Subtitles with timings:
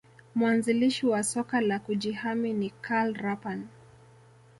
[0.35, 3.67] Mwanzilishi wa soka la kujihami ni Karl Rapan